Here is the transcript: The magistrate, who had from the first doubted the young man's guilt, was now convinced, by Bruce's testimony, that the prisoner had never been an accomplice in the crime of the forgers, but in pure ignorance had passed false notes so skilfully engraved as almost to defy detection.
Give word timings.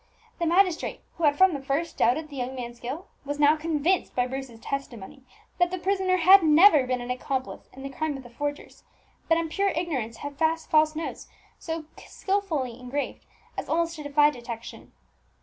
The 0.39 0.47
magistrate, 0.47 1.01
who 1.17 1.25
had 1.25 1.37
from 1.37 1.53
the 1.53 1.61
first 1.61 1.95
doubted 1.95 2.29
the 2.29 2.35
young 2.35 2.55
man's 2.55 2.79
guilt, 2.79 3.07
was 3.23 3.37
now 3.39 3.55
convinced, 3.55 4.15
by 4.15 4.25
Bruce's 4.25 4.59
testimony, 4.59 5.21
that 5.59 5.69
the 5.69 5.77
prisoner 5.77 6.17
had 6.17 6.41
never 6.41 6.87
been 6.87 7.01
an 7.01 7.11
accomplice 7.11 7.69
in 7.71 7.83
the 7.83 7.89
crime 7.91 8.17
of 8.17 8.23
the 8.23 8.29
forgers, 8.31 8.83
but 9.29 9.37
in 9.37 9.47
pure 9.47 9.69
ignorance 9.69 10.17
had 10.17 10.39
passed 10.39 10.71
false 10.71 10.95
notes 10.95 11.27
so 11.59 11.85
skilfully 12.03 12.79
engraved 12.79 13.27
as 13.55 13.69
almost 13.69 13.95
to 13.97 14.01
defy 14.01 14.31
detection. 14.31 14.91